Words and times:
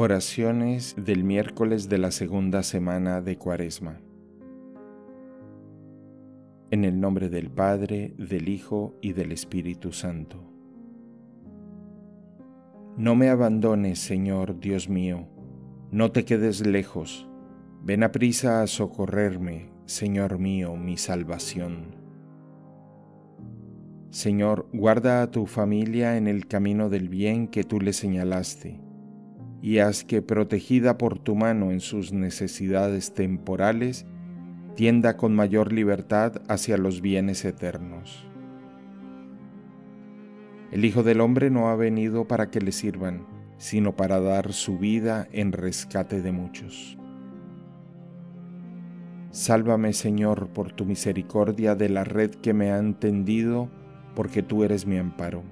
Oraciones 0.00 0.94
del 0.96 1.24
miércoles 1.24 1.88
de 1.88 1.98
la 1.98 2.12
segunda 2.12 2.62
semana 2.62 3.20
de 3.20 3.36
Cuaresma. 3.36 3.98
En 6.70 6.84
el 6.84 7.00
nombre 7.00 7.28
del 7.28 7.50
Padre, 7.50 8.14
del 8.16 8.48
Hijo 8.48 8.94
y 9.02 9.12
del 9.12 9.32
Espíritu 9.32 9.90
Santo. 9.92 10.40
No 12.96 13.16
me 13.16 13.28
abandones, 13.28 13.98
Señor 13.98 14.60
Dios 14.60 14.88
mío, 14.88 15.26
no 15.90 16.12
te 16.12 16.24
quedes 16.24 16.64
lejos, 16.64 17.28
ven 17.82 18.04
a 18.04 18.12
prisa 18.12 18.62
a 18.62 18.68
socorrerme, 18.68 19.72
Señor 19.86 20.38
mío, 20.38 20.76
mi 20.76 20.96
salvación. 20.96 21.96
Señor, 24.10 24.68
guarda 24.72 25.22
a 25.22 25.32
tu 25.32 25.46
familia 25.46 26.16
en 26.16 26.28
el 26.28 26.46
camino 26.46 26.88
del 26.88 27.08
bien 27.08 27.48
que 27.48 27.64
tú 27.64 27.80
le 27.80 27.92
señalaste 27.92 28.86
y 29.60 29.78
haz 29.78 30.04
que, 30.04 30.22
protegida 30.22 30.98
por 30.98 31.18
tu 31.18 31.34
mano 31.34 31.70
en 31.70 31.80
sus 31.80 32.12
necesidades 32.12 33.14
temporales, 33.14 34.06
tienda 34.76 35.16
con 35.16 35.34
mayor 35.34 35.72
libertad 35.72 36.42
hacia 36.48 36.76
los 36.76 37.00
bienes 37.00 37.44
eternos. 37.44 38.24
El 40.70 40.84
Hijo 40.84 41.02
del 41.02 41.20
Hombre 41.20 41.50
no 41.50 41.68
ha 41.68 41.76
venido 41.76 42.28
para 42.28 42.50
que 42.50 42.60
le 42.60 42.72
sirvan, 42.72 43.26
sino 43.56 43.96
para 43.96 44.20
dar 44.20 44.52
su 44.52 44.78
vida 44.78 45.26
en 45.32 45.52
rescate 45.52 46.22
de 46.22 46.30
muchos. 46.30 46.96
Sálvame, 49.30 49.92
Señor, 49.92 50.48
por 50.48 50.72
tu 50.72 50.84
misericordia 50.84 51.74
de 51.74 51.88
la 51.88 52.04
red 52.04 52.30
que 52.30 52.54
me 52.54 52.70
han 52.70 52.98
tendido, 52.98 53.68
porque 54.14 54.42
tú 54.42 54.62
eres 54.62 54.86
mi 54.86 54.98
amparo. 54.98 55.42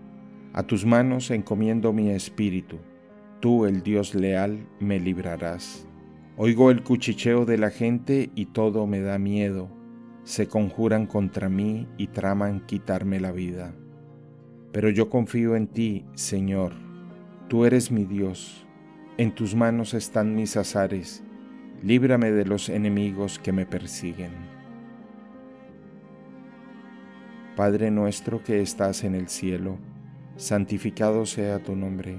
A 0.52 0.62
tus 0.62 0.86
manos 0.86 1.30
encomiendo 1.30 1.92
mi 1.92 2.10
espíritu 2.10 2.78
Tú, 3.40 3.66
el 3.66 3.82
Dios 3.82 4.14
leal, 4.14 4.66
me 4.80 4.98
librarás. 4.98 5.86
Oigo 6.38 6.70
el 6.70 6.82
cuchicheo 6.82 7.44
de 7.44 7.58
la 7.58 7.70
gente 7.70 8.30
y 8.34 8.46
todo 8.46 8.86
me 8.86 9.00
da 9.00 9.18
miedo. 9.18 9.68
Se 10.24 10.48
conjuran 10.48 11.06
contra 11.06 11.50
mí 11.50 11.86
y 11.98 12.06
traman 12.08 12.64
quitarme 12.66 13.20
la 13.20 13.32
vida. 13.32 13.74
Pero 14.72 14.88
yo 14.88 15.10
confío 15.10 15.54
en 15.54 15.66
ti, 15.66 16.06
Señor. 16.14 16.72
Tú 17.48 17.66
eres 17.66 17.90
mi 17.90 18.04
Dios. 18.04 18.66
En 19.18 19.34
tus 19.34 19.54
manos 19.54 19.92
están 19.92 20.34
mis 20.34 20.56
azares. 20.56 21.22
Líbrame 21.82 22.32
de 22.32 22.46
los 22.46 22.70
enemigos 22.70 23.38
que 23.38 23.52
me 23.52 23.66
persiguen. 23.66 24.32
Padre 27.54 27.90
nuestro 27.90 28.42
que 28.42 28.62
estás 28.62 29.04
en 29.04 29.14
el 29.14 29.28
cielo, 29.28 29.78
santificado 30.36 31.26
sea 31.26 31.62
tu 31.62 31.76
nombre 31.76 32.18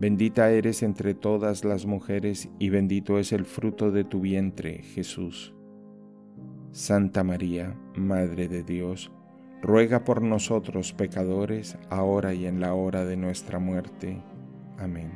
Bendita 0.00 0.50
eres 0.50 0.82
entre 0.82 1.12
todas 1.12 1.62
las 1.62 1.84
mujeres 1.84 2.48
y 2.58 2.70
bendito 2.70 3.18
es 3.18 3.32
el 3.34 3.44
fruto 3.44 3.90
de 3.90 4.02
tu 4.02 4.22
vientre, 4.22 4.78
Jesús. 4.82 5.54
Santa 6.72 7.22
María, 7.22 7.78
Madre 7.96 8.48
de 8.48 8.62
Dios, 8.62 9.12
ruega 9.60 10.02
por 10.04 10.22
nosotros 10.22 10.94
pecadores, 10.94 11.76
ahora 11.90 12.32
y 12.32 12.46
en 12.46 12.60
la 12.60 12.72
hora 12.72 13.04
de 13.04 13.18
nuestra 13.18 13.58
muerte. 13.58 14.22
Amén. 14.78 15.12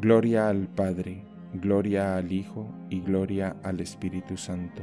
Gloria 0.00 0.48
al 0.48 0.68
Padre, 0.68 1.24
gloria 1.54 2.16
al 2.16 2.30
Hijo 2.30 2.72
y 2.88 3.00
gloria 3.00 3.56
al 3.64 3.80
Espíritu 3.80 4.36
Santo, 4.36 4.82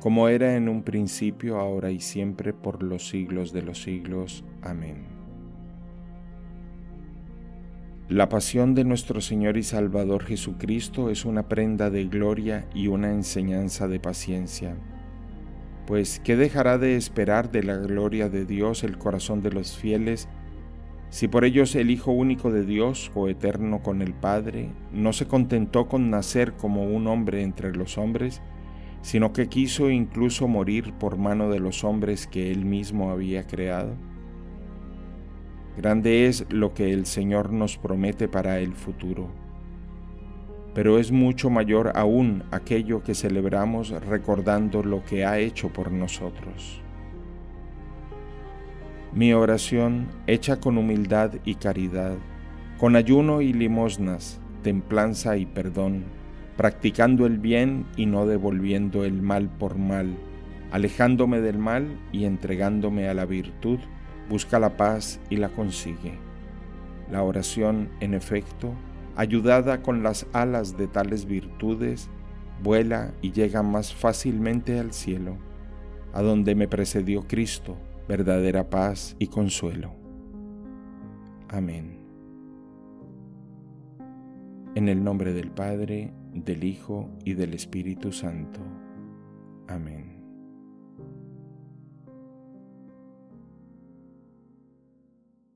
como 0.00 0.28
era 0.28 0.56
en 0.56 0.68
un 0.68 0.82
principio, 0.82 1.60
ahora 1.60 1.92
y 1.92 2.00
siempre, 2.00 2.52
por 2.52 2.82
los 2.82 3.08
siglos 3.08 3.52
de 3.52 3.62
los 3.62 3.82
siglos. 3.84 4.44
Amén. 4.62 5.17
La 8.08 8.30
pasión 8.30 8.74
de 8.74 8.84
nuestro 8.84 9.20
Señor 9.20 9.58
y 9.58 9.62
Salvador 9.62 10.24
Jesucristo 10.24 11.10
es 11.10 11.26
una 11.26 11.46
prenda 11.46 11.90
de 11.90 12.06
gloria 12.06 12.66
y 12.72 12.86
una 12.86 13.10
enseñanza 13.10 13.86
de 13.86 14.00
paciencia. 14.00 14.76
Pues, 15.86 16.18
¿qué 16.24 16.34
dejará 16.34 16.78
de 16.78 16.96
esperar 16.96 17.50
de 17.50 17.62
la 17.62 17.76
gloria 17.76 18.30
de 18.30 18.46
Dios 18.46 18.82
el 18.82 18.96
corazón 18.96 19.42
de 19.42 19.50
los 19.50 19.76
fieles 19.76 20.26
si 21.10 21.28
por 21.28 21.44
ellos 21.44 21.74
el 21.74 21.90
Hijo 21.90 22.10
único 22.10 22.50
de 22.50 22.64
Dios, 22.64 23.10
eterno 23.28 23.82
con 23.82 24.00
el 24.00 24.14
Padre, 24.14 24.70
no 24.90 25.12
se 25.12 25.26
contentó 25.26 25.86
con 25.86 26.08
nacer 26.08 26.54
como 26.54 26.84
un 26.84 27.08
hombre 27.08 27.42
entre 27.42 27.74
los 27.74 27.98
hombres, 27.98 28.40
sino 29.02 29.34
que 29.34 29.50
quiso 29.50 29.90
incluso 29.90 30.48
morir 30.48 30.94
por 30.94 31.18
mano 31.18 31.50
de 31.50 31.60
los 31.60 31.84
hombres 31.84 32.26
que 32.26 32.52
él 32.52 32.64
mismo 32.64 33.10
había 33.10 33.46
creado? 33.46 33.96
Grande 35.78 36.26
es 36.26 36.44
lo 36.50 36.74
que 36.74 36.92
el 36.92 37.06
Señor 37.06 37.52
nos 37.52 37.78
promete 37.78 38.26
para 38.26 38.58
el 38.58 38.74
futuro. 38.74 39.28
Pero 40.74 40.98
es 40.98 41.12
mucho 41.12 41.50
mayor 41.50 41.92
aún 41.94 42.42
aquello 42.50 43.04
que 43.04 43.14
celebramos 43.14 43.90
recordando 43.90 44.82
lo 44.82 45.04
que 45.04 45.24
ha 45.24 45.38
hecho 45.38 45.72
por 45.72 45.92
nosotros. 45.92 46.80
Mi 49.12 49.32
oración, 49.32 50.08
hecha 50.26 50.58
con 50.58 50.78
humildad 50.78 51.34
y 51.44 51.54
caridad, 51.54 52.16
con 52.76 52.96
ayuno 52.96 53.40
y 53.40 53.52
limosnas, 53.52 54.40
templanza 54.64 55.36
y 55.36 55.46
perdón, 55.46 56.06
practicando 56.56 57.24
el 57.24 57.38
bien 57.38 57.86
y 57.96 58.06
no 58.06 58.26
devolviendo 58.26 59.04
el 59.04 59.22
mal 59.22 59.48
por 59.48 59.78
mal, 59.78 60.16
alejándome 60.72 61.40
del 61.40 61.58
mal 61.58 62.00
y 62.10 62.24
entregándome 62.24 63.08
a 63.08 63.14
la 63.14 63.26
virtud, 63.26 63.78
busca 64.28 64.58
la 64.58 64.76
paz 64.76 65.20
y 65.30 65.36
la 65.36 65.48
consigue. 65.48 66.18
La 67.10 67.22
oración, 67.22 67.88
en 68.00 68.14
efecto, 68.14 68.72
ayudada 69.16 69.82
con 69.82 70.02
las 70.02 70.26
alas 70.32 70.76
de 70.76 70.86
tales 70.86 71.24
virtudes, 71.24 72.08
vuela 72.62 73.12
y 73.22 73.32
llega 73.32 73.62
más 73.62 73.94
fácilmente 73.94 74.78
al 74.78 74.92
cielo, 74.92 75.36
a 76.12 76.22
donde 76.22 76.54
me 76.54 76.68
precedió 76.68 77.26
Cristo, 77.26 77.76
verdadera 78.08 78.70
paz 78.70 79.16
y 79.18 79.28
consuelo. 79.28 79.92
Amén. 81.48 81.98
En 84.74 84.88
el 84.88 85.02
nombre 85.02 85.32
del 85.32 85.50
Padre, 85.50 86.12
del 86.32 86.64
Hijo 86.64 87.10
y 87.24 87.34
del 87.34 87.54
Espíritu 87.54 88.12
Santo. 88.12 88.60
Amén. 89.66 90.17